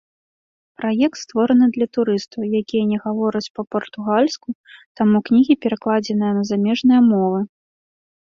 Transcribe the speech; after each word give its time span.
Праект 0.79 1.17
створаны 1.23 1.65
для 1.75 1.87
турыстаў, 1.97 2.41
якія 2.61 2.83
не 2.93 2.97
гавораць 3.03 3.51
па-партугальску, 3.59 4.47
таму 5.01 5.17
кнігі 5.27 5.53
перакладзеныя 5.65 6.33
на 6.39 6.41
замежныя 6.53 7.01
мовы. 7.13 7.39